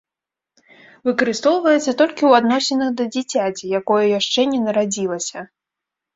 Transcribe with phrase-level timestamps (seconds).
[1.09, 5.39] Выкарыстоўваецца толькі ў адносінах да дзіцяці, якое яшчэ не нарадзілася.